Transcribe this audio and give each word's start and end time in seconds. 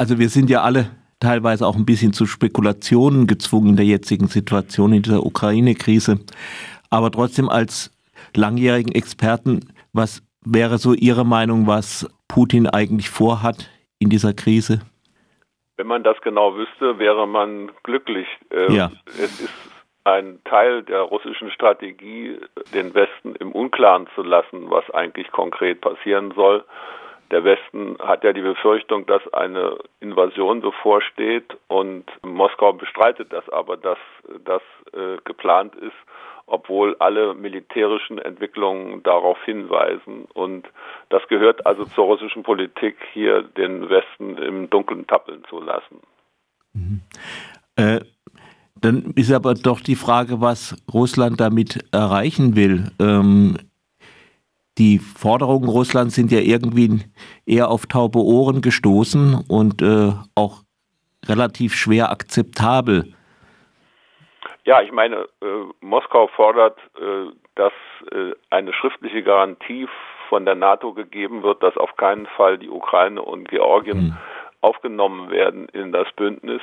also 0.00 0.18
wir 0.18 0.30
sind 0.30 0.48
ja 0.48 0.62
alle 0.62 0.86
teilweise 1.20 1.66
auch 1.66 1.76
ein 1.76 1.84
bisschen 1.84 2.14
zu 2.14 2.24
Spekulationen 2.24 3.26
gezwungen 3.26 3.68
in 3.68 3.76
der 3.76 3.84
jetzigen 3.84 4.28
Situation, 4.28 4.94
in 4.94 5.02
dieser 5.02 5.26
Ukraine-Krise. 5.26 6.20
Aber 6.88 7.10
trotzdem 7.10 7.50
als 7.50 7.94
langjährigen 8.34 8.92
Experten, 8.92 9.60
was 9.92 10.22
wäre 10.42 10.78
so 10.78 10.94
Ihre 10.94 11.26
Meinung, 11.26 11.66
was 11.66 12.08
Putin 12.28 12.66
eigentlich 12.66 13.10
vorhat 13.10 13.68
in 13.98 14.08
dieser 14.08 14.32
Krise? 14.32 14.80
Wenn 15.76 15.86
man 15.86 16.02
das 16.02 16.18
genau 16.22 16.56
wüsste, 16.56 16.98
wäre 16.98 17.28
man 17.28 17.70
glücklich. 17.82 18.26
Ähm, 18.50 18.72
ja. 18.72 18.90
Es 19.06 19.38
ist 19.38 19.52
ein 20.04 20.38
Teil 20.44 20.82
der 20.82 21.02
russischen 21.02 21.50
Strategie, 21.50 22.38
den 22.72 22.94
Westen 22.94 23.34
im 23.34 23.52
Unklaren 23.52 24.06
zu 24.14 24.22
lassen, 24.22 24.70
was 24.70 24.88
eigentlich 24.92 25.30
konkret 25.30 25.82
passieren 25.82 26.32
soll. 26.34 26.64
Der 27.30 27.44
Westen 27.44 27.96
hat 28.00 28.24
ja 28.24 28.32
die 28.32 28.40
Befürchtung, 28.40 29.06
dass 29.06 29.22
eine 29.32 29.78
Invasion 30.00 30.60
bevorsteht 30.60 31.56
und 31.68 32.04
Moskau 32.22 32.72
bestreitet 32.72 33.32
das 33.32 33.48
aber, 33.50 33.76
dass 33.76 33.98
das 34.44 34.62
äh, 34.92 35.16
geplant 35.24 35.76
ist, 35.76 35.96
obwohl 36.46 36.96
alle 36.98 37.34
militärischen 37.34 38.18
Entwicklungen 38.18 39.02
darauf 39.04 39.38
hinweisen. 39.44 40.26
Und 40.34 40.66
das 41.08 41.22
gehört 41.28 41.64
also 41.66 41.84
zur 41.84 42.06
russischen 42.06 42.42
Politik, 42.42 42.96
hier 43.12 43.42
den 43.42 43.88
Westen 43.88 44.36
im 44.36 44.68
Dunkeln 44.68 45.06
tappeln 45.06 45.44
zu 45.48 45.60
lassen. 45.60 46.00
Mhm. 46.72 47.02
Äh, 47.76 48.00
dann 48.80 49.12
ist 49.14 49.32
aber 49.32 49.54
doch 49.54 49.80
die 49.80 49.94
Frage, 49.94 50.40
was 50.40 50.76
Russland 50.92 51.40
damit 51.40 51.84
erreichen 51.92 52.56
will. 52.56 52.90
Ähm, 52.98 53.56
die 54.80 54.98
Forderungen 54.98 55.68
Russlands 55.68 56.14
sind 56.14 56.32
ja 56.32 56.40
irgendwie 56.40 57.04
eher 57.44 57.68
auf 57.68 57.86
taube 57.86 58.20
Ohren 58.20 58.62
gestoßen 58.62 59.44
und 59.46 59.82
äh, 59.82 60.12
auch 60.34 60.62
relativ 61.28 61.74
schwer 61.74 62.10
akzeptabel. 62.10 63.14
Ja, 64.64 64.80
ich 64.80 64.90
meine, 64.90 65.28
äh, 65.42 65.46
Moskau 65.80 66.28
fordert, 66.28 66.78
äh, 66.98 67.30
dass 67.56 67.72
äh, 68.10 68.32
eine 68.48 68.72
schriftliche 68.72 69.22
Garantie 69.22 69.86
von 70.30 70.46
der 70.46 70.54
NATO 70.54 70.94
gegeben 70.94 71.42
wird, 71.42 71.62
dass 71.62 71.76
auf 71.76 71.96
keinen 71.96 72.26
Fall 72.26 72.56
die 72.56 72.70
Ukraine 72.70 73.20
und 73.20 73.48
Georgien 73.48 73.98
hm. 73.98 74.16
aufgenommen 74.62 75.30
werden 75.30 75.68
in 75.70 75.92
das 75.92 76.10
Bündnis. 76.16 76.62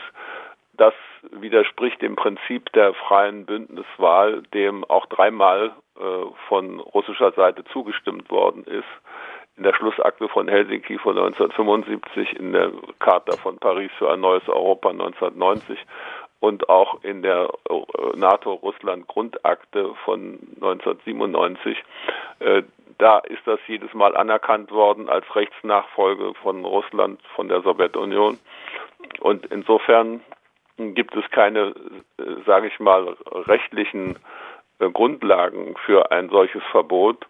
Das 0.78 0.94
widerspricht 1.31 2.02
dem 2.02 2.16
Prinzip 2.16 2.72
der 2.73 2.94
freien 2.94 3.45
Bündniswahl, 3.45 4.44
dem 4.53 4.84
auch 4.86 5.08
dreimal 5.08 5.73
äh, 6.00 6.02
von 6.47 6.80
russischer 6.80 7.31
Seite 7.31 7.64
zugestimmt 7.66 8.30
worden 8.30 8.64
ist. 8.64 8.86
In 9.58 9.64
der 9.64 9.73
Schlussakte 9.73 10.30
von 10.30 10.47
Helsinki 10.47 11.00
von 11.00 11.17
1975, 11.17 12.39
in 12.39 12.53
der 12.53 12.72
Charta 13.00 13.36
von 13.38 13.58
Paris 13.58 13.89
für 13.97 14.11
ein 14.11 14.19
neues 14.19 14.47
Europa 14.47 14.89
1990 14.89 15.80
und 16.39 16.69
auch 16.69 17.03
in 17.03 17.23
der 17.23 17.50
äh, 17.69 18.17
NATO-Russland-Grundakte 18.17 19.95
von 20.06 20.38
1997. 20.62 21.84
Äh, 22.39 22.62
da 23.00 23.19
ist 23.19 23.41
das 23.45 23.59
jedes 23.67 23.94
Mal 23.95 24.16
anerkannt 24.16 24.72
worden 24.72 25.09
als 25.09 25.25
Rechtsnachfolge 25.36 26.34
von 26.41 26.64
Russland, 26.66 27.19
von 27.36 27.47
der 27.47 27.62
Sowjetunion. 27.62 28.38
Und 29.22 29.45
insofern 29.47 30.22
gibt 30.78 31.16
es 31.16 31.30
keine, 31.31 31.73
äh, 32.17 32.23
sage 32.45 32.67
ich 32.67 32.80
mal, 32.80 33.16
rechtlichen 33.31 34.17
Grundlagen 34.80 35.75
für 35.86 36.11
ein 36.11 36.30
solches 36.30 36.61
Verbot. 36.69 37.25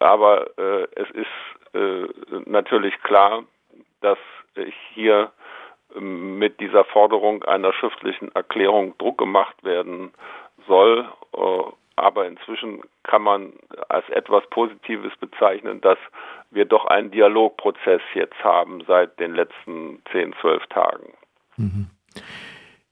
aber 0.00 0.48
es 0.96 1.08
ist 1.12 2.48
natürlich 2.48 3.00
klar, 3.04 3.44
dass 4.00 4.18
hier 4.92 5.30
mit 5.94 6.60
dieser 6.60 6.84
Forderung 6.84 7.44
einer 7.44 7.72
schriftlichen 7.72 8.34
Erklärung 8.34 8.96
Druck 8.98 9.18
gemacht 9.18 9.62
werden 9.62 10.12
soll. 10.66 11.08
Äh, 11.34 11.62
aber 11.98 12.26
inzwischen 12.26 12.82
kann 13.04 13.22
man 13.22 13.54
als 13.88 14.06
etwas 14.10 14.46
Positives 14.50 15.16
bezeichnen, 15.16 15.80
dass 15.80 15.96
wir 16.50 16.66
doch 16.66 16.84
einen 16.84 17.10
Dialogprozess 17.10 18.02
jetzt 18.12 18.42
haben 18.44 18.84
seit 18.86 19.18
den 19.18 19.34
letzten 19.34 20.02
zehn, 20.12 20.34
zwölf 20.42 20.66
Tagen. 20.66 21.14
Mhm. 21.56 21.88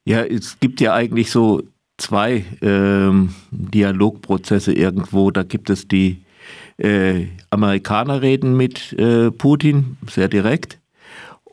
Ja, 0.04 0.22
es 0.22 0.60
gibt 0.60 0.80
ja 0.80 0.94
eigentlich 0.94 1.30
so 1.30 1.62
zwei 1.96 2.44
ähm, 2.60 3.34
Dialogprozesse 3.50 4.72
irgendwo. 4.72 5.30
Da 5.30 5.42
gibt 5.42 5.70
es 5.70 5.88
die 5.88 6.24
äh, 6.76 7.26
Amerikaner 7.50 8.20
reden 8.20 8.56
mit 8.56 8.92
äh, 8.94 9.30
Putin 9.30 9.96
sehr 10.08 10.28
direkt 10.28 10.78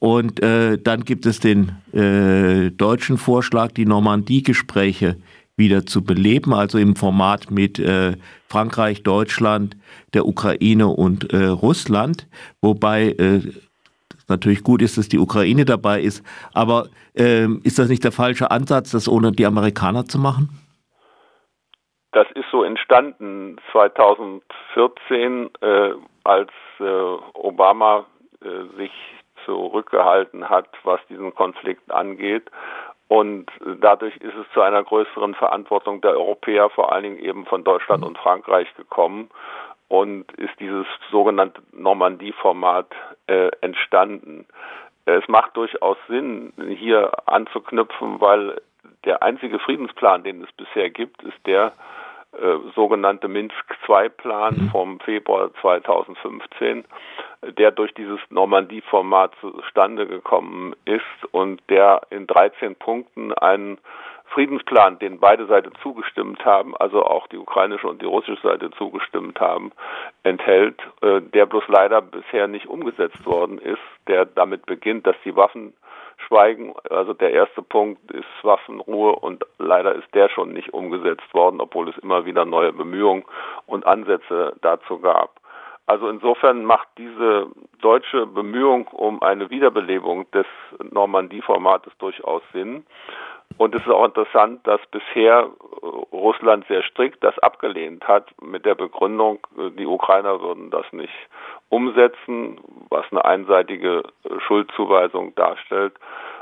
und 0.01 0.41
äh, 0.41 0.79
dann 0.79 1.05
gibt 1.05 1.27
es 1.27 1.39
den 1.39 1.73
äh, 1.93 2.71
deutschen 2.71 3.19
Vorschlag, 3.19 3.71
die 3.73 3.85
Normandie-Gespräche 3.85 5.17
wieder 5.57 5.85
zu 5.85 6.03
beleben, 6.03 6.55
also 6.55 6.79
im 6.79 6.95
Format 6.95 7.51
mit 7.51 7.77
äh, 7.77 8.13
Frankreich, 8.47 9.03
Deutschland, 9.03 9.77
der 10.15 10.25
Ukraine 10.25 10.87
und 10.87 11.31
äh, 11.31 11.45
Russland, 11.45 12.27
wobei 12.61 13.15
natürlich 14.31 14.63
gut 14.63 14.81
ist, 14.81 14.97
dass 14.97 15.09
die 15.09 15.19
Ukraine 15.19 15.65
dabei 15.65 16.01
ist. 16.01 16.25
Aber 16.53 16.87
äh, 17.15 17.45
ist 17.63 17.77
das 17.77 17.89
nicht 17.89 18.03
der 18.03 18.11
falsche 18.11 18.49
Ansatz, 18.49 18.91
das 18.91 19.07
ohne 19.07 19.31
die 19.31 19.45
Amerikaner 19.45 20.05
zu 20.05 20.17
machen? 20.19 20.49
Das 22.13 22.27
ist 22.35 22.45
so 22.51 22.63
entstanden 22.63 23.57
2014, 23.71 25.49
äh, 25.61 25.91
als 26.23 26.51
äh, 26.79 26.83
Obama 27.33 28.05
äh, 28.43 28.77
sich 28.77 28.91
zurückgehalten 29.45 30.49
hat, 30.49 30.67
was 30.83 30.99
diesen 31.09 31.33
Konflikt 31.33 31.89
angeht. 31.91 32.49
Und 33.07 33.51
dadurch 33.81 34.15
ist 34.17 34.35
es 34.35 34.45
zu 34.53 34.61
einer 34.61 34.83
größeren 34.83 35.35
Verantwortung 35.35 35.99
der 35.99 36.11
Europäer, 36.11 36.69
vor 36.69 36.93
allen 36.93 37.03
Dingen 37.03 37.19
eben 37.19 37.45
von 37.45 37.63
Deutschland 37.63 38.05
und 38.05 38.17
Frankreich 38.17 38.73
gekommen 38.75 39.29
und 39.91 40.31
ist 40.37 40.57
dieses 40.61 40.85
sogenannte 41.11 41.61
Normandie-Format 41.73 42.87
äh, 43.27 43.49
entstanden. 43.59 44.45
Es 45.03 45.27
macht 45.27 45.57
durchaus 45.57 45.97
Sinn, 46.07 46.53
hier 46.77 47.11
anzuknüpfen, 47.25 48.21
weil 48.21 48.61
der 49.03 49.21
einzige 49.21 49.59
Friedensplan, 49.59 50.23
den 50.23 50.43
es 50.43 50.51
bisher 50.53 50.89
gibt, 50.89 51.21
ist 51.23 51.45
der 51.45 51.73
äh, 52.31 52.55
sogenannte 52.73 53.27
Minsk-II-Plan 53.27 54.55
mhm. 54.55 54.69
vom 54.69 54.99
Februar 55.01 55.53
2015, 55.59 56.85
der 57.57 57.71
durch 57.71 57.93
dieses 57.93 58.21
Normandie-Format 58.29 59.33
zustande 59.41 60.07
gekommen 60.07 60.73
ist 60.85 61.33
und 61.33 61.61
der 61.69 62.03
in 62.11 62.27
13 62.27 62.75
Punkten 62.75 63.33
einen 63.33 63.77
Friedensplan, 64.33 64.99
den 64.99 65.19
beide 65.19 65.45
Seiten 65.45 65.73
zugestimmt 65.83 66.43
haben, 66.45 66.75
also 66.77 67.03
auch 67.03 67.27
die 67.27 67.37
ukrainische 67.37 67.87
und 67.87 68.01
die 68.01 68.05
russische 68.05 68.41
Seite 68.41 68.71
zugestimmt 68.71 69.39
haben, 69.39 69.71
enthält, 70.23 70.79
äh, 71.01 71.21
der 71.21 71.45
bloß 71.45 71.65
leider 71.67 72.01
bisher 72.01 72.47
nicht 72.47 72.67
umgesetzt 72.67 73.25
worden 73.25 73.57
ist, 73.57 73.81
der 74.07 74.25
damit 74.25 74.65
beginnt, 74.65 75.05
dass 75.05 75.15
die 75.25 75.35
Waffen 75.35 75.73
Schweigen. 76.27 76.73
Also 76.89 77.13
der 77.13 77.31
erste 77.31 77.61
Punkt 77.61 78.11
ist 78.11 78.25
Waffenruhe 78.43 79.15
und 79.15 79.43
leider 79.57 79.95
ist 79.95 80.13
der 80.13 80.29
schon 80.29 80.53
nicht 80.53 80.73
umgesetzt 80.73 81.33
worden, 81.33 81.59
obwohl 81.59 81.89
es 81.89 81.97
immer 81.97 82.25
wieder 82.25 82.45
neue 82.45 82.73
Bemühungen 82.73 83.23
und 83.65 83.85
Ansätze 83.85 84.55
dazu 84.61 84.99
gab. 84.99 85.41
Also 85.87 86.07
insofern 86.07 86.63
macht 86.63 86.87
diese 86.97 87.47
deutsche 87.81 88.25
Bemühung 88.25 88.87
um 88.87 89.21
eine 89.21 89.49
Wiederbelebung 89.49 90.29
des 90.31 90.45
Normandie-Formates 90.91 91.91
durchaus 91.97 92.43
Sinn. 92.53 92.85
Und 93.57 93.75
es 93.75 93.81
ist 93.81 93.89
auch 93.89 94.05
interessant, 94.05 94.65
dass 94.65 94.81
bisher 94.91 95.49
äh, 95.81 95.85
Russland 96.11 96.65
sehr 96.67 96.83
strikt 96.83 97.23
das 97.23 97.37
abgelehnt 97.39 98.07
hat 98.07 98.29
mit 98.41 98.65
der 98.65 98.75
Begründung, 98.75 99.39
äh, 99.57 99.69
die 99.71 99.85
Ukrainer 99.85 100.41
würden 100.41 100.69
das 100.69 100.85
nicht 100.91 101.13
umsetzen, 101.69 102.59
was 102.89 103.05
eine 103.11 103.23
einseitige 103.25 104.03
äh, 104.23 104.39
Schuldzuweisung 104.41 105.33
darstellt 105.35 105.93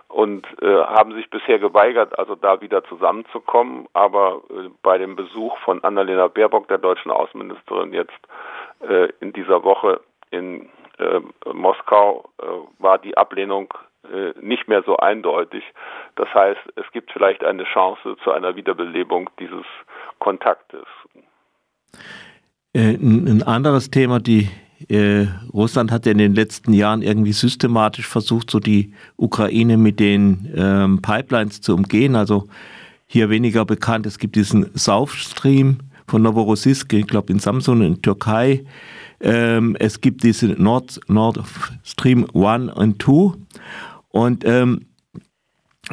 und 0.07 0.45
äh, 0.61 0.83
haben 0.83 1.13
sich 1.13 1.29
bisher 1.29 1.59
geweigert, 1.59 2.17
also 2.17 2.35
da 2.35 2.61
wieder 2.61 2.83
zusammenzukommen. 2.85 3.87
Aber 3.93 4.41
äh, 4.49 4.69
bei 4.81 4.97
dem 4.97 5.15
Besuch 5.15 5.57
von 5.59 5.83
Annalena 5.83 6.27
Baerbock, 6.27 6.67
der 6.67 6.79
deutschen 6.79 7.11
Außenministerin, 7.11 7.93
jetzt 7.93 8.19
äh, 8.81 9.09
in 9.19 9.33
dieser 9.33 9.63
Woche 9.63 10.01
in 10.31 10.69
Moskau, 11.53 12.29
war 12.77 12.97
die 12.97 13.15
Ablehnung 13.15 13.73
nicht 14.41 14.67
mehr 14.67 14.83
so 14.85 14.97
eindeutig. 14.97 15.63
Das 16.15 16.33
heißt, 16.33 16.61
es 16.75 16.85
gibt 16.93 17.11
vielleicht 17.11 17.43
eine 17.43 17.63
Chance 17.65 18.15
zu 18.23 18.31
einer 18.31 18.55
Wiederbelebung 18.55 19.29
dieses 19.39 19.65
Kontaktes. 20.19 20.85
Äh, 22.73 22.95
ein 22.95 23.43
anderes 23.43 23.89
Thema, 23.89 24.19
die 24.19 24.47
äh, 24.87 25.27
Russland 25.53 25.91
hat 25.91 26.05
ja 26.05 26.11
in 26.11 26.17
den 26.17 26.35
letzten 26.35 26.73
Jahren 26.73 27.01
irgendwie 27.01 27.33
systematisch 27.33 28.07
versucht, 28.07 28.51
so 28.51 28.59
die 28.59 28.93
Ukraine 29.17 29.77
mit 29.77 29.99
den 29.99 30.51
ähm, 30.55 31.01
Pipelines 31.01 31.61
zu 31.61 31.73
umgehen. 31.73 32.15
Also 32.15 32.47
hier 33.05 33.29
weniger 33.29 33.65
bekannt, 33.65 34.05
es 34.05 34.19
gibt 34.19 34.35
diesen 34.35 34.77
South 34.77 35.11
Stream 35.11 35.79
von 36.07 36.21
Novorossiysk, 36.21 36.93
ich 36.93 37.07
glaube 37.07 37.33
in 37.33 37.39
Samsun 37.39 37.81
in 37.81 38.01
Türkei. 38.01 38.63
Ähm, 39.19 39.75
es 39.79 39.99
gibt 39.99 40.23
diese 40.23 40.47
Nord, 40.47 40.99
Nord 41.07 41.39
Stream 41.83 42.25
1 42.33 42.71
und 42.73 43.01
2 43.01 43.33
Und 44.11 44.45
ähm, 44.45 44.87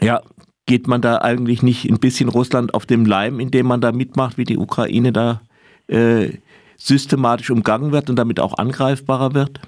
ja, 0.00 0.20
geht 0.66 0.88
man 0.88 1.00
da 1.00 1.18
eigentlich 1.18 1.62
nicht 1.62 1.88
ein 1.88 2.00
bisschen 2.00 2.28
Russland 2.28 2.74
auf 2.74 2.86
dem 2.86 3.06
Leim, 3.06 3.40
indem 3.40 3.66
man 3.66 3.80
da 3.80 3.92
mitmacht, 3.92 4.36
wie 4.36 4.44
die 4.44 4.58
Ukraine 4.58 5.12
da 5.12 5.40
äh, 5.88 6.38
systematisch 6.76 7.50
umgangen 7.50 7.92
wird 7.92 8.10
und 8.10 8.16
damit 8.16 8.40
auch 8.40 8.58
angreifbarer 8.58 9.34
wird? 9.34 9.60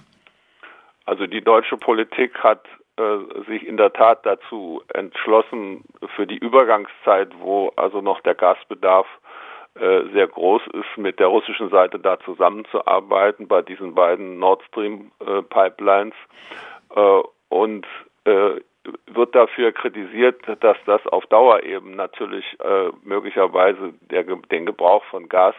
Also 1.07 1.27
die 1.27 1.41
deutsche 1.41 1.77
Politik 1.77 2.39
hat 2.41 2.67
äh, 2.99 3.45
sich 3.49 3.67
in 3.67 3.77
der 3.77 3.93
Tat 3.93 4.27
dazu 4.27 4.83
entschlossen, 4.93 5.85
für 6.17 6.27
die 6.27 6.37
Übergangszeit, 6.37 7.31
wo 7.39 7.73
also 7.77 8.01
noch 8.01 8.21
der 8.21 8.35
Gasbedarf 8.35 9.07
äh, 9.75 10.03
sehr 10.13 10.27
groß 10.27 10.63
ist, 10.73 10.99
mit 10.99 11.21
der 11.21 11.29
russischen 11.29 11.71
Seite 11.71 11.99
da 11.99 12.19
zusammenzuarbeiten 12.21 13.47
bei 13.47 13.63
diesen 13.63 13.95
beiden 13.95 14.39
Nord 14.39 14.63
Stream 14.65 15.13
äh, 15.21 15.43
Pipelines 15.43 16.15
äh, 16.95 17.23
und 17.49 17.87
wird 19.07 19.35
dafür 19.35 19.73
kritisiert, 19.73 20.41
dass 20.61 20.77
das 20.87 21.07
auf 21.09 21.27
Dauer 21.27 21.63
eben 21.63 21.97
natürlich 21.97 22.45
äh, 22.61 22.91
möglicherweise 23.03 23.93
der, 24.11 24.25
den 24.25 24.67
Gebrauch 24.67 25.05
von 25.05 25.29
Gas 25.29 25.55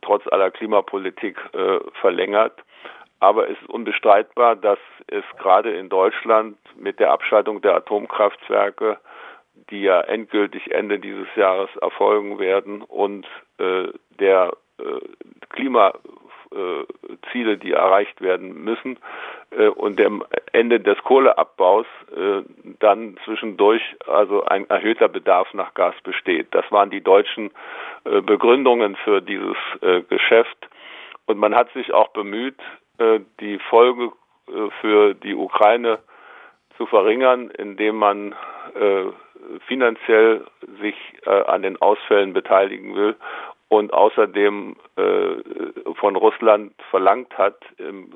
trotz 0.00 0.26
aller 0.28 0.50
Klimapolitik 0.50 1.36
verlängert. 2.00 2.58
Aber 3.20 3.48
es 3.48 3.60
ist 3.60 3.68
unbestreitbar, 3.68 4.56
dass 4.56 4.78
es 5.08 5.24
gerade 5.38 5.72
in 5.72 5.88
Deutschland 5.88 6.58
mit 6.76 7.00
der 7.00 7.12
Abschaltung 7.12 7.62
der 7.62 7.76
Atomkraftwerke, 7.76 8.98
die 9.70 9.82
ja 9.82 10.00
endgültig 10.02 10.70
Ende 10.70 10.98
dieses 10.98 11.28
Jahres 11.34 11.70
erfolgen 11.80 12.38
werden, 12.38 12.82
und 12.82 13.26
äh, 13.58 13.88
der 14.20 14.52
äh, 14.78 15.00
Klimaziele, 17.36 17.58
die 17.58 17.72
erreicht 17.72 18.20
werden 18.20 18.64
müssen, 18.64 18.98
äh, 19.50 19.68
und 19.68 19.98
dem 19.98 20.24
Ende 20.52 20.80
des 20.80 20.98
Kohleabbaus 20.98 21.86
äh, 22.14 22.42
dann 22.80 23.16
zwischendurch 23.24 23.82
also 24.06 24.44
ein 24.44 24.68
erhöhter 24.68 25.08
Bedarf 25.08 25.52
nach 25.54 25.74
Gas 25.74 25.94
besteht. 26.02 26.48
Das 26.52 26.64
waren 26.70 26.90
die 26.90 27.02
deutschen 27.02 27.50
äh, 28.04 28.20
Begründungen 28.20 28.96
für 28.96 29.20
dieses 29.20 29.56
äh, 29.82 30.02
Geschäft. 30.02 30.68
Und 31.26 31.38
man 31.38 31.54
hat 31.54 31.72
sich 31.72 31.92
auch 31.92 32.08
bemüht, 32.08 32.58
äh, 32.98 33.20
die 33.40 33.58
Folge 33.58 34.12
äh, 34.48 34.70
für 34.80 35.14
die 35.14 35.34
Ukraine 35.34 35.98
zu 36.76 36.86
verringern, 36.86 37.50
indem 37.50 37.96
man 37.96 38.34
äh, 38.74 39.04
finanziell 39.66 40.44
sich 40.80 40.96
an 41.24 41.62
den 41.62 41.80
Ausfällen 41.80 42.32
beteiligen 42.32 42.96
will 42.96 43.14
und 43.68 43.92
außerdem 43.92 44.76
von 45.96 46.16
Russland 46.16 46.72
verlangt 46.90 47.36
hat, 47.36 47.56
im 47.78 48.10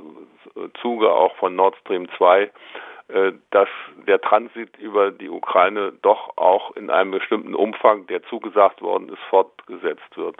Zuge 0.81 1.11
auch 1.11 1.35
von 1.37 1.57
Nord 1.57 1.77
Stream 1.81 2.09
2, 2.17 2.43
äh, 2.43 2.49
dass 3.51 3.69
der 4.07 4.21
Transit 4.21 4.77
über 4.79 5.11
die 5.11 5.29
Ukraine 5.29 5.93
doch 6.03 6.37
auch 6.37 6.77
in 6.77 6.91
einem 6.91 7.11
bestimmten 7.11 7.55
Umfang, 7.55 8.07
der 8.07 8.23
zugesagt 8.25 8.83
worden 8.83 9.09
ist, 9.09 9.23
fortgesetzt 9.29 10.17
wird. 10.17 10.37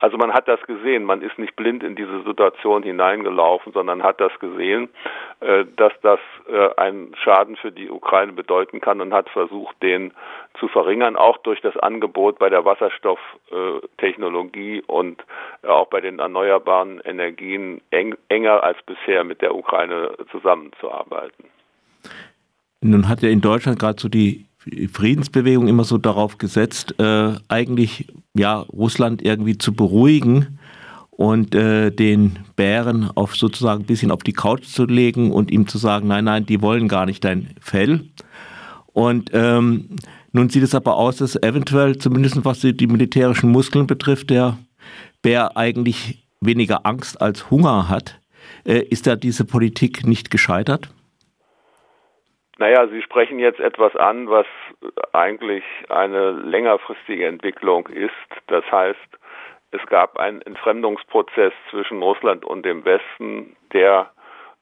Also 0.00 0.16
man 0.16 0.32
hat 0.32 0.48
das 0.48 0.60
gesehen, 0.62 1.04
man 1.04 1.22
ist 1.22 1.38
nicht 1.38 1.54
blind 1.56 1.82
in 1.82 1.96
diese 1.96 2.22
Situation 2.22 2.82
hineingelaufen, 2.82 3.72
sondern 3.72 4.02
hat 4.02 4.20
das 4.20 4.32
gesehen, 4.38 4.88
äh, 5.40 5.64
dass 5.76 5.92
das 6.02 6.20
äh, 6.48 6.68
einen 6.76 7.14
Schaden 7.16 7.56
für 7.56 7.72
die 7.72 7.90
Ukraine 7.90 8.32
bedeuten 8.32 8.80
kann 8.80 9.00
und 9.00 9.12
hat 9.12 9.28
versucht, 9.30 9.82
den 9.82 10.12
zu 10.58 10.68
verringern, 10.68 11.16
auch 11.16 11.38
durch 11.38 11.60
das 11.60 11.76
Angebot 11.76 12.38
bei 12.38 12.48
der 12.48 12.64
Wasserstofftechnologie 12.64 14.84
und 14.86 15.24
auch 15.66 15.88
bei 15.88 16.00
den 16.00 16.20
erneuerbaren 16.20 17.00
Energien 17.00 17.80
enger 17.90 18.62
als 18.62 18.80
bisher 18.82 19.24
mit 19.24 19.42
der 19.42 19.52
Ukraine 19.54 20.12
zusammenzuarbeiten. 20.30 21.50
Nun 22.80 23.08
hat 23.08 23.22
ja 23.22 23.28
in 23.28 23.40
Deutschland 23.40 23.78
gerade 23.78 24.00
so 24.00 24.08
die 24.08 24.46
Friedensbewegung 24.92 25.68
immer 25.68 25.84
so 25.84 25.98
darauf 25.98 26.38
gesetzt, 26.38 26.94
äh, 26.98 27.32
eigentlich 27.48 28.06
ja 28.34 28.58
Russland 28.60 29.22
irgendwie 29.22 29.58
zu 29.58 29.72
beruhigen 29.72 30.58
und 31.10 31.54
äh, 31.54 31.90
den 31.90 32.38
Bären 32.54 33.10
auf 33.14 33.34
sozusagen 33.34 33.82
ein 33.82 33.86
bisschen 33.86 34.10
auf 34.10 34.22
die 34.22 34.32
Couch 34.32 34.64
zu 34.64 34.84
legen 34.84 35.32
und 35.32 35.50
ihm 35.50 35.66
zu 35.66 35.78
sagen, 35.78 36.08
nein, 36.08 36.24
nein, 36.24 36.46
die 36.46 36.62
wollen 36.62 36.86
gar 36.86 37.06
nicht 37.06 37.24
dein 37.24 37.50
Fell. 37.60 38.04
Und 38.92 39.30
ähm, 39.32 39.96
nun 40.32 40.50
sieht 40.50 40.62
es 40.62 40.74
aber 40.74 40.96
aus, 40.96 41.16
dass 41.16 41.36
eventuell, 41.36 41.98
zumindest 41.98 42.44
was 42.44 42.60
die, 42.60 42.76
die 42.76 42.86
militärischen 42.86 43.50
Muskeln 43.50 43.86
betrifft, 43.86 44.30
der 44.30 44.58
Bär 45.22 45.56
eigentlich 45.56 46.26
weniger 46.40 46.86
Angst 46.86 47.20
als 47.20 47.50
Hunger 47.50 47.88
hat. 47.88 48.20
Äh, 48.64 48.80
ist 48.80 49.06
da 49.06 49.16
diese 49.16 49.44
Politik 49.44 50.06
nicht 50.06 50.30
gescheitert? 50.30 50.90
Naja, 52.58 52.88
Sie 52.88 53.02
sprechen 53.02 53.38
jetzt 53.38 53.60
etwas 53.60 53.94
an, 53.94 54.28
was 54.28 54.46
eigentlich 55.12 55.64
eine 55.88 56.32
längerfristige 56.32 57.26
Entwicklung 57.26 57.86
ist. 57.86 58.12
Das 58.48 58.64
heißt, 58.70 58.98
es 59.70 59.84
gab 59.86 60.18
einen 60.18 60.42
Entfremdungsprozess 60.42 61.52
zwischen 61.70 62.02
Russland 62.02 62.44
und 62.44 62.64
dem 62.66 62.84
Westen, 62.84 63.56
der 63.72 64.10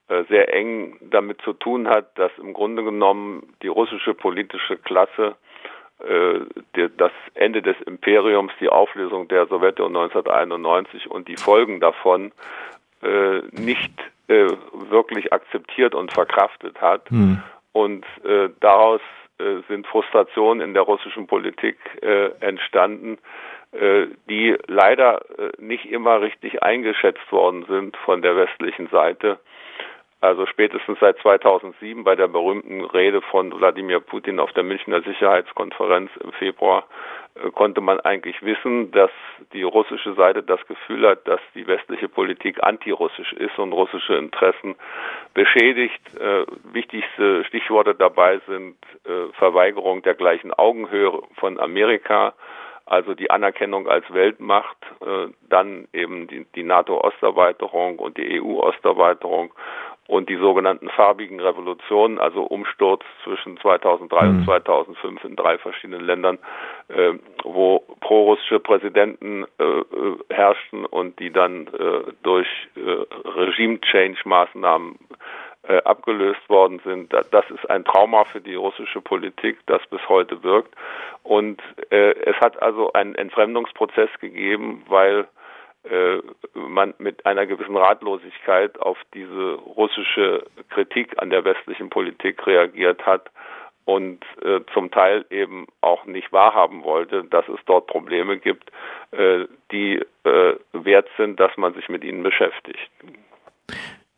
äh, 0.08 0.24
sehr 0.28 0.52
eng 0.52 0.98
damit 1.00 1.40
zu 1.42 1.54
tun 1.54 1.88
hat, 1.88 2.18
dass 2.18 2.30
im 2.38 2.52
Grunde 2.52 2.84
genommen 2.84 3.54
die 3.62 3.68
russische 3.68 4.12
politische 4.12 4.76
Klasse 4.76 5.36
äh, 6.06 6.40
das 6.98 7.12
Ende 7.34 7.62
des 7.62 7.80
Imperiums, 7.86 8.52
die 8.60 8.68
Auflösung 8.68 9.26
der 9.28 9.46
Sowjetunion 9.46 10.04
1991 10.04 11.10
und 11.10 11.28
die 11.28 11.36
Folgen 11.36 11.80
davon 11.80 12.32
äh, 13.02 13.40
nicht 13.52 13.92
wirklich 14.28 15.32
akzeptiert 15.32 15.94
und 15.94 16.12
verkraftet 16.12 16.80
hat. 16.80 17.08
Hm. 17.10 17.40
Und 17.76 18.06
äh, 18.24 18.48
daraus 18.60 19.02
äh, 19.38 19.60
sind 19.68 19.86
Frustrationen 19.86 20.66
in 20.66 20.72
der 20.72 20.84
russischen 20.84 21.26
Politik 21.26 21.76
äh, 22.00 22.30
entstanden, 22.40 23.18
äh, 23.72 24.06
die 24.30 24.56
leider 24.66 25.20
äh, 25.38 25.50
nicht 25.58 25.84
immer 25.84 26.22
richtig 26.22 26.62
eingeschätzt 26.62 27.30
worden 27.30 27.66
sind 27.68 27.94
von 27.98 28.22
der 28.22 28.34
westlichen 28.34 28.86
Seite. 28.86 29.38
Also 30.20 30.46
spätestens 30.46 30.98
seit 30.98 31.18
2007 31.18 32.02
bei 32.02 32.16
der 32.16 32.28
berühmten 32.28 32.84
Rede 32.84 33.20
von 33.20 33.52
Wladimir 33.52 34.00
Putin 34.00 34.40
auf 34.40 34.52
der 34.52 34.62
Münchner 34.62 35.02
Sicherheitskonferenz 35.02 36.10
im 36.22 36.32
Februar 36.32 36.84
äh, 37.34 37.50
konnte 37.50 37.82
man 37.82 38.00
eigentlich 38.00 38.42
wissen, 38.42 38.90
dass 38.92 39.10
die 39.52 39.62
russische 39.62 40.14
Seite 40.14 40.42
das 40.42 40.64
Gefühl 40.66 41.06
hat, 41.06 41.28
dass 41.28 41.40
die 41.54 41.66
westliche 41.66 42.08
Politik 42.08 42.62
antirussisch 42.62 43.32
ist 43.34 43.58
und 43.58 43.72
russische 43.72 44.14
Interessen 44.14 44.74
beschädigt. 45.34 46.00
Äh, 46.18 46.46
wichtigste 46.72 47.44
Stichworte 47.44 47.94
dabei 47.94 48.40
sind 48.46 48.76
äh, 49.04 49.32
Verweigerung 49.34 50.02
der 50.02 50.14
gleichen 50.14 50.52
Augenhöhe 50.52 51.22
von 51.34 51.60
Amerika, 51.60 52.32
also 52.86 53.14
die 53.14 53.30
Anerkennung 53.30 53.88
als 53.88 54.10
Weltmacht, 54.14 54.78
äh, 55.00 55.28
dann 55.50 55.88
eben 55.92 56.28
die, 56.28 56.46
die 56.54 56.62
NATO-Osterweiterung 56.62 57.98
und 57.98 58.16
die 58.16 58.40
EU-Osterweiterung 58.40 59.52
und 60.08 60.28
die 60.28 60.36
sogenannten 60.36 60.88
farbigen 60.90 61.40
Revolutionen, 61.40 62.18
also 62.18 62.42
Umsturz 62.42 63.02
zwischen 63.24 63.58
2003 63.58 64.22
mhm. 64.22 64.38
und 64.38 64.44
2005 64.44 65.24
in 65.24 65.36
drei 65.36 65.58
verschiedenen 65.58 66.04
Ländern, 66.04 66.38
äh, 66.88 67.14
wo 67.42 67.80
prorussische 68.00 68.60
Präsidenten 68.60 69.46
äh, 69.58 69.64
äh, 69.64 69.84
herrschten 70.30 70.84
und 70.84 71.18
die 71.18 71.30
dann 71.30 71.66
äh, 71.66 72.12
durch 72.22 72.48
äh, 72.76 72.80
Regime-Change-Maßnahmen 73.28 74.96
äh, 75.68 75.78
abgelöst 75.82 76.48
worden 76.48 76.80
sind. 76.84 77.12
Das 77.12 77.50
ist 77.50 77.68
ein 77.68 77.84
Trauma 77.84 78.24
für 78.24 78.40
die 78.40 78.54
russische 78.54 79.00
Politik, 79.00 79.58
das 79.66 79.84
bis 79.88 80.00
heute 80.08 80.42
wirkt. 80.44 80.74
Und 81.24 81.60
es 81.90 82.36
hat 82.36 82.62
also 82.62 82.92
einen 82.92 83.16
Entfremdungsprozess 83.16 84.10
gegeben, 84.20 84.84
weil 84.86 85.26
man 86.54 86.94
mit 86.98 87.24
einer 87.26 87.46
gewissen 87.46 87.76
Ratlosigkeit 87.76 88.78
auf 88.80 88.98
diese 89.14 89.54
russische 89.54 90.44
Kritik 90.70 91.20
an 91.20 91.30
der 91.30 91.44
westlichen 91.44 91.90
Politik 91.90 92.46
reagiert 92.46 93.04
hat 93.06 93.30
und 93.86 94.24
äh, 94.42 94.60
zum 94.74 94.90
Teil 94.90 95.24
eben 95.30 95.66
auch 95.80 96.04
nicht 96.06 96.32
wahrhaben 96.32 96.82
wollte, 96.82 97.24
dass 97.24 97.48
es 97.48 97.60
dort 97.66 97.86
Probleme 97.86 98.38
gibt, 98.38 98.70
äh, 99.12 99.46
die 99.70 100.00
äh, 100.24 100.54
wert 100.72 101.08
sind, 101.16 101.40
dass 101.40 101.56
man 101.56 101.72
sich 101.74 101.88
mit 101.88 102.04
ihnen 102.04 102.22
beschäftigt. 102.22 102.90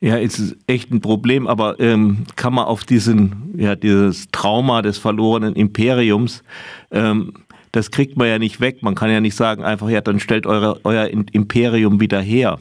Ja, 0.01 0.17
es 0.17 0.39
ist 0.39 0.57
echt 0.69 0.91
ein 0.91 1.01
Problem, 1.01 1.47
aber 1.47 1.79
ähm, 1.81 2.25
kann 2.37 2.55
man 2.55 2.67
auf 2.67 2.85
diesen, 2.85 3.53
ja, 3.57 3.75
dieses 3.75 4.29
Trauma 4.31 4.81
des 4.81 4.97
verlorenen 4.97 5.55
Imperiums 5.55 6.45
ähm, 6.91 7.35
das 7.73 7.91
kriegt 7.91 8.17
man 8.17 8.29
ja 8.29 8.39
nicht 8.39 8.61
weg. 8.61 8.83
Man 8.83 8.95
kann 8.95 9.11
ja 9.11 9.21
nicht 9.21 9.37
sagen, 9.37 9.65
einfach, 9.65 9.89
ja, 9.89 10.01
dann 10.01 10.21
stellt 10.21 10.47
eure, 10.47 10.81
euer 10.85 11.07
Imperium 11.07 12.01
wieder 12.01 12.21
her. 12.21 12.59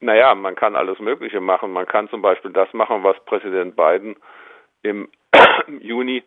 Naja, 0.00 0.34
man 0.34 0.54
kann 0.54 0.76
alles 0.76 0.98
Mögliche 0.98 1.40
machen. 1.40 1.72
Man 1.72 1.86
kann 1.86 2.08
zum 2.08 2.22
Beispiel 2.22 2.52
das 2.52 2.72
machen, 2.72 3.02
was 3.04 3.16
Präsident 3.26 3.76
Biden 3.76 4.16
im 4.82 5.08
Juni 5.80 6.22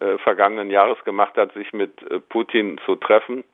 äh, 0.00 0.18
vergangenen 0.18 0.70
Jahres 0.70 1.02
gemacht 1.04 1.36
hat, 1.36 1.52
sich 1.52 1.72
mit 1.72 2.02
äh, 2.10 2.18
Putin 2.20 2.80
zu 2.86 2.96
treffen 2.96 3.44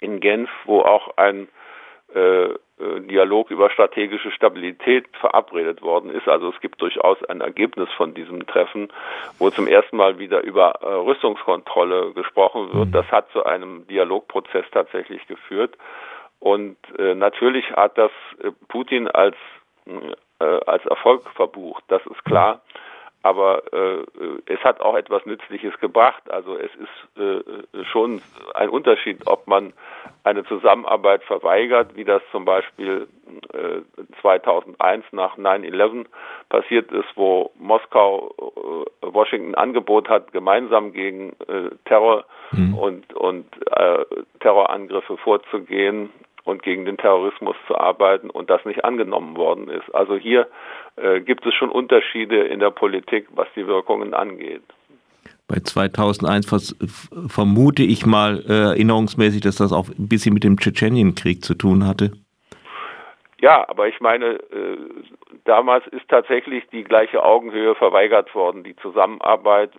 in 0.00 0.20
Genf, 0.20 0.50
wo 0.64 0.80
auch 0.80 1.16
ein 1.16 1.48
Dialog 2.78 3.50
über 3.50 3.70
strategische 3.70 4.30
Stabilität 4.32 5.06
verabredet 5.20 5.82
worden 5.82 6.10
ist. 6.10 6.28
Also 6.28 6.50
es 6.50 6.60
gibt 6.60 6.80
durchaus 6.80 7.22
ein 7.24 7.40
Ergebnis 7.40 7.88
von 7.96 8.14
diesem 8.14 8.46
Treffen, 8.46 8.88
wo 9.38 9.50
zum 9.50 9.68
ersten 9.68 9.96
Mal 9.96 10.18
wieder 10.18 10.42
über 10.42 10.74
äh, 10.80 10.86
Rüstungskontrolle 10.86 12.12
gesprochen 12.12 12.72
wird. 12.72 12.88
Mhm. 12.88 12.92
Das 12.92 13.06
hat 13.12 13.30
zu 13.30 13.44
einem 13.44 13.86
Dialogprozess 13.86 14.64
tatsächlich 14.72 15.26
geführt. 15.28 15.76
Und 16.40 16.76
äh, 16.98 17.14
natürlich 17.14 17.70
hat 17.72 17.96
das 17.96 18.10
äh, 18.42 18.50
Putin 18.68 19.08
als, 19.08 19.36
äh, 19.86 20.44
als 20.66 20.84
Erfolg 20.86 21.30
verbucht, 21.30 21.84
das 21.88 22.04
ist 22.06 22.24
klar 22.24 22.60
aber 23.24 23.62
äh, 23.72 24.04
es 24.44 24.60
hat 24.60 24.82
auch 24.82 24.94
etwas 24.96 25.24
Nützliches 25.24 25.72
gebracht. 25.80 26.22
Also 26.30 26.58
es 26.58 26.70
ist 26.74 27.18
äh, 27.18 27.84
schon 27.90 28.20
ein 28.54 28.68
Unterschied, 28.68 29.26
ob 29.26 29.46
man 29.46 29.72
eine 30.24 30.44
Zusammenarbeit 30.44 31.24
verweigert, 31.24 31.96
wie 31.96 32.04
das 32.04 32.20
zum 32.32 32.44
Beispiel 32.44 33.08
äh, 33.54 33.80
2001 34.20 35.06
nach 35.12 35.38
9-11 35.38 36.04
passiert 36.50 36.92
ist, 36.92 37.08
wo 37.14 37.50
Moskau 37.58 38.34
äh, 39.02 39.06
Washington 39.14 39.54
Angebot 39.54 40.10
hat, 40.10 40.30
gemeinsam 40.32 40.92
gegen 40.92 41.30
äh, 41.48 41.70
Terror 41.86 42.26
mhm. 42.52 42.74
und, 42.74 43.14
und 43.14 43.46
äh, 43.74 44.04
Terrorangriffe 44.40 45.16
vorzugehen 45.16 46.10
und 46.44 46.62
gegen 46.62 46.84
den 46.84 46.96
Terrorismus 46.96 47.56
zu 47.66 47.76
arbeiten 47.76 48.30
und 48.30 48.50
das 48.50 48.64
nicht 48.64 48.84
angenommen 48.84 49.36
worden 49.36 49.68
ist. 49.68 49.94
Also 49.94 50.16
hier 50.16 50.46
äh, 50.96 51.20
gibt 51.20 51.44
es 51.46 51.54
schon 51.54 51.70
Unterschiede 51.70 52.44
in 52.44 52.60
der 52.60 52.70
Politik, 52.70 53.26
was 53.34 53.48
die 53.56 53.66
Wirkungen 53.66 54.14
angeht. 54.14 54.62
Bei 55.48 55.58
2001 55.60 56.74
vermute 57.28 57.82
ich 57.82 58.06
mal 58.06 58.42
äh, 58.48 58.70
erinnerungsmäßig, 58.70 59.42
dass 59.42 59.56
das 59.56 59.72
auch 59.72 59.88
ein 59.88 60.08
bisschen 60.08 60.32
mit 60.32 60.44
dem 60.44 60.58
Tschetschenienkrieg 60.58 61.44
zu 61.44 61.54
tun 61.54 61.86
hatte. 61.86 62.12
Ja, 63.40 63.68
aber 63.68 63.88
ich 63.88 64.00
meine, 64.00 64.36
äh, 64.36 64.78
damals 65.44 65.86
ist 65.88 66.08
tatsächlich 66.08 66.64
die 66.72 66.84
gleiche 66.84 67.22
Augenhöhe 67.22 67.74
verweigert 67.74 68.34
worden, 68.34 68.64
die 68.64 68.76
Zusammenarbeit. 68.76 69.70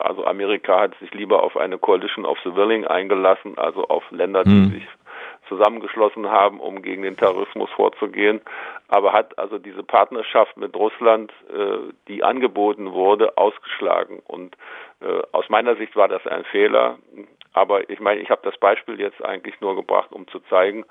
Also 0.00 0.24
Amerika 0.24 0.80
hat 0.80 0.98
sich 0.98 1.14
lieber 1.14 1.44
auf 1.44 1.56
eine 1.56 1.78
Coalition 1.78 2.24
of 2.24 2.38
the 2.42 2.54
Willing 2.56 2.84
eingelassen, 2.84 3.56
also 3.58 3.86
auf 3.86 4.02
Länder, 4.10 4.42
die 4.42 4.50
hm. 4.50 4.70
sich 4.72 4.86
zusammengeschlossen 5.48 6.30
haben, 6.30 6.60
um 6.60 6.82
gegen 6.82 7.02
den 7.02 7.16
Terrorismus 7.16 7.70
vorzugehen, 7.70 8.40
aber 8.88 9.12
hat 9.12 9.38
also 9.38 9.58
diese 9.58 9.82
Partnerschaft 9.82 10.56
mit 10.56 10.74
Russland, 10.76 11.32
äh, 11.50 11.92
die 12.08 12.22
angeboten 12.22 12.92
wurde, 12.92 13.36
ausgeschlagen. 13.36 14.20
Und 14.26 14.56
äh, 15.00 15.22
aus 15.32 15.48
meiner 15.48 15.76
Sicht 15.76 15.96
war 15.96 16.08
das 16.08 16.26
ein 16.26 16.44
Fehler. 16.44 16.98
Aber 17.52 17.88
ich 17.88 18.00
meine, 18.00 18.20
ich 18.20 18.30
habe 18.30 18.42
das 18.44 18.56
Beispiel 18.58 19.00
jetzt 19.00 19.24
eigentlich 19.24 19.60
nur 19.60 19.76
gebracht, 19.76 20.12
um 20.12 20.28
zu 20.28 20.40
zeigen, 20.40 20.84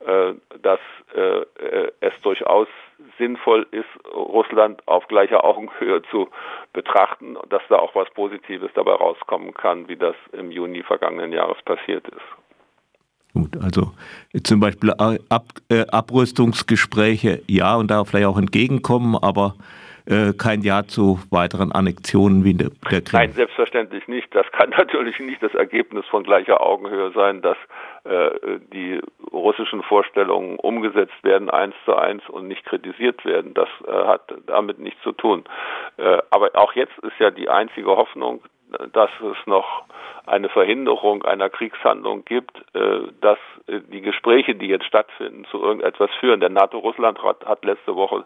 äh, 0.00 0.34
dass 0.60 0.80
äh, 1.14 1.20
äh, 1.20 1.92
es 2.00 2.12
durchaus 2.22 2.68
sinnvoll 3.16 3.66
ist, 3.70 3.88
Russland 4.14 4.82
auf 4.86 5.06
gleicher 5.08 5.44
Augenhöhe 5.44 6.02
zu 6.10 6.28
betrachten, 6.72 7.38
dass 7.48 7.62
da 7.68 7.76
auch 7.76 7.94
was 7.94 8.10
Positives 8.10 8.70
dabei 8.74 8.92
rauskommen 8.92 9.54
kann, 9.54 9.88
wie 9.88 9.96
das 9.96 10.16
im 10.32 10.50
Juni 10.50 10.82
vergangenen 10.82 11.32
Jahres 11.32 11.60
passiert 11.62 12.06
ist. 12.08 12.53
Gut, 13.34 13.56
also 13.60 13.92
zum 14.44 14.60
Beispiel 14.60 14.92
Ab, 14.92 15.44
äh, 15.68 15.84
Abrüstungsgespräche, 15.88 17.42
ja, 17.48 17.74
und 17.74 17.90
da 17.90 18.04
vielleicht 18.04 18.26
auch 18.26 18.38
entgegenkommen, 18.38 19.16
aber 19.20 19.54
äh, 20.06 20.32
kein 20.34 20.62
Ja 20.62 20.84
zu 20.84 21.18
weiteren 21.30 21.72
Annexionen 21.72 22.44
wie 22.44 22.54
der, 22.54 22.70
der 22.90 23.00
Krim. 23.00 23.20
Nein, 23.20 23.32
selbstverständlich 23.32 24.06
nicht. 24.06 24.34
Das 24.34 24.46
kann 24.52 24.70
natürlich 24.78 25.18
nicht 25.18 25.42
das 25.42 25.54
Ergebnis 25.54 26.04
von 26.06 26.22
gleicher 26.22 26.60
Augenhöhe 26.60 27.10
sein, 27.12 27.42
dass 27.42 27.56
äh, 28.04 28.60
die 28.72 29.00
russischen 29.32 29.82
Vorstellungen 29.82 30.58
umgesetzt 30.58 31.22
werden 31.22 31.50
eins 31.50 31.74
zu 31.84 31.96
eins 31.96 32.22
und 32.28 32.48
nicht 32.48 32.64
kritisiert 32.64 33.24
werden. 33.24 33.54
Das 33.54 33.68
äh, 33.86 33.92
hat 33.92 34.32
damit 34.46 34.78
nichts 34.78 35.02
zu 35.02 35.12
tun. 35.12 35.44
Äh, 35.96 36.18
aber 36.30 36.50
auch 36.54 36.74
jetzt 36.74 36.96
ist 36.98 37.18
ja 37.18 37.30
die 37.30 37.48
einzige 37.48 37.88
Hoffnung, 37.88 38.42
dass 38.92 39.10
es 39.20 39.46
noch 39.46 39.84
eine 40.26 40.48
Verhinderung 40.48 41.22
einer 41.24 41.50
Kriegshandlung 41.50 42.24
gibt, 42.24 42.56
äh, 42.74 43.08
dass 43.20 43.38
äh, 43.66 43.80
die 43.80 44.00
Gespräche, 44.00 44.54
die 44.54 44.68
jetzt 44.68 44.86
stattfinden, 44.86 45.44
zu 45.50 45.62
irgendetwas 45.62 46.10
führen. 46.20 46.40
Der 46.40 46.50
NATO-Russland-Rat 46.50 47.44
hat 47.44 47.64
letzte 47.64 47.94
Woche 47.94 48.24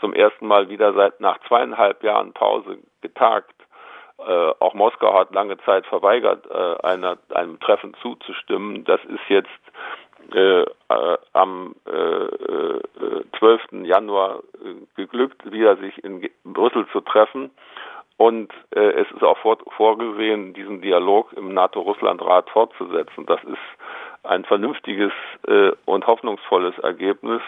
zum 0.00 0.12
ersten 0.12 0.46
Mal 0.46 0.68
wieder 0.68 0.92
seit 0.94 1.20
nach 1.20 1.38
zweieinhalb 1.46 2.02
Jahren 2.02 2.32
Pause 2.32 2.78
getagt. 3.00 3.54
Äh, 4.18 4.52
auch 4.58 4.74
Moskau 4.74 5.16
hat 5.18 5.34
lange 5.34 5.58
Zeit 5.58 5.86
verweigert, 5.86 6.50
einer, 6.82 7.18
einem 7.34 7.60
Treffen 7.60 7.94
zuzustimmen. 8.02 8.84
Das 8.84 9.00
ist 9.04 9.28
jetzt 9.28 9.48
äh, 10.34 10.64
am 11.32 11.76
äh, 11.86 13.38
12. 13.38 13.84
Januar 13.84 14.42
geglückt, 14.96 15.50
wieder 15.50 15.76
sich 15.76 16.02
in 16.02 16.28
Brüssel 16.44 16.86
zu 16.92 17.00
treffen. 17.02 17.50
Und 18.16 18.52
äh, 18.74 18.80
es 18.80 19.10
ist 19.10 19.22
auch 19.22 19.38
vor, 19.38 19.58
vorgesehen, 19.76 20.54
diesen 20.54 20.80
Dialog 20.80 21.32
im 21.34 21.52
NATO-Russland-Rat 21.52 22.48
fortzusetzen. 22.50 23.26
Das 23.26 23.42
ist 23.44 23.58
ein 24.22 24.44
vernünftiges 24.44 25.12
äh, 25.46 25.72
und 25.84 26.06
hoffnungsvolles 26.06 26.78
Ergebnis. 26.78 27.42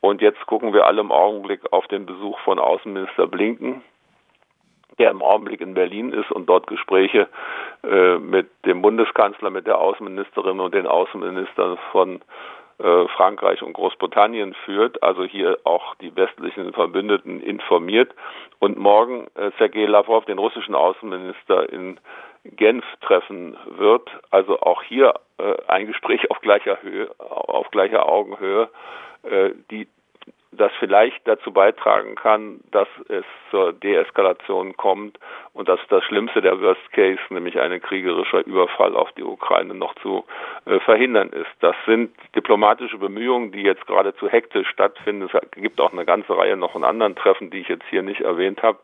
Und 0.00 0.20
jetzt 0.20 0.44
gucken 0.46 0.72
wir 0.72 0.86
alle 0.86 1.00
im 1.00 1.12
Augenblick 1.12 1.72
auf 1.72 1.86
den 1.88 2.06
Besuch 2.06 2.38
von 2.40 2.58
Außenminister 2.58 3.26
Blinken, 3.26 3.82
der 4.98 5.10
im 5.10 5.22
Augenblick 5.22 5.60
in 5.60 5.74
Berlin 5.74 6.12
ist 6.12 6.32
und 6.32 6.46
dort 6.46 6.66
Gespräche 6.66 7.28
äh, 7.84 8.18
mit 8.18 8.48
dem 8.64 8.82
Bundeskanzler, 8.82 9.50
mit 9.50 9.66
der 9.66 9.78
Außenministerin 9.78 10.58
und 10.58 10.74
den 10.74 10.86
Außenministern 10.86 11.78
von 11.92 12.20
äh, 12.78 13.06
Frankreich 13.08 13.62
und 13.62 13.74
Großbritannien 13.74 14.54
führt, 14.64 15.02
also 15.02 15.22
hier 15.22 15.58
auch 15.64 15.94
die 15.96 16.14
westlichen 16.16 16.72
Verbündeten 16.72 17.40
informiert 17.40 18.12
und 18.60 18.78
morgen 18.78 19.26
äh, 19.34 19.50
Sergei 19.58 19.86
Lavrov, 19.86 20.26
den 20.26 20.38
russischen 20.38 20.74
Außenminister, 20.74 21.72
in 21.72 21.98
Genf 22.44 22.84
treffen 23.00 23.56
wird. 23.76 24.08
Also 24.30 24.60
auch 24.60 24.82
hier 24.82 25.14
äh, 25.38 25.56
ein 25.66 25.86
Gespräch 25.86 26.30
auf 26.30 26.40
gleicher 26.40 26.80
Höhe, 26.82 27.10
auf 27.18 27.70
gleicher 27.70 28.08
Augenhöhe, 28.08 28.68
äh, 29.24 29.50
die 29.70 29.88
das 30.52 30.72
vielleicht 30.80 31.26
dazu 31.28 31.52
beitragen 31.52 32.16
kann, 32.16 32.60
dass 32.72 32.88
es 33.08 33.24
zur 33.50 33.72
Deeskalation 33.72 34.76
kommt 34.76 35.18
und 35.52 35.68
dass 35.68 35.78
das 35.88 36.02
Schlimmste 36.04 36.42
der 36.42 36.60
Worst 36.60 36.90
Case, 36.92 37.20
nämlich 37.28 37.60
ein 37.60 37.80
kriegerischer 37.80 38.44
Überfall 38.44 38.96
auf 38.96 39.12
die 39.12 39.22
Ukraine, 39.22 39.74
noch 39.74 39.94
zu 39.96 40.24
äh, 40.66 40.80
verhindern 40.80 41.30
ist. 41.30 41.50
Das 41.60 41.76
sind 41.86 42.12
diplomatische 42.34 42.98
Bemühungen, 42.98 43.52
die 43.52 43.62
jetzt 43.62 43.86
geradezu 43.86 44.28
hektisch 44.28 44.68
stattfinden. 44.68 45.30
Es 45.32 45.50
gibt 45.52 45.80
auch 45.80 45.92
eine 45.92 46.04
ganze 46.04 46.36
Reihe 46.36 46.56
noch 46.56 46.72
von 46.72 46.82
anderen 46.82 47.14
Treffen, 47.14 47.50
die 47.50 47.58
ich 47.60 47.68
jetzt 47.68 47.86
hier 47.88 48.02
nicht 48.02 48.20
erwähnt 48.20 48.62
habe. 48.62 48.78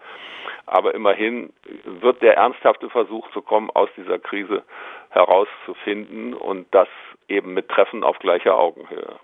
Aber 0.67 0.95
immerhin 0.95 1.53
wird 1.85 2.23
der 2.23 2.37
ernsthafte 2.37 2.91
Versuch 2.91 3.29
zu 3.33 3.43
kommen, 3.43 3.71
aus 3.71 3.89
dieser 3.97 4.19
Krise 4.19 4.63
herauszufinden 5.11 6.35
und 6.35 6.67
das 6.73 6.89
eben 7.29 7.55
mit 7.55 7.69
Treffen 7.69 8.05
auf 8.05 8.19
gleicher 8.21 8.57
Augenhöhe. 8.57 9.19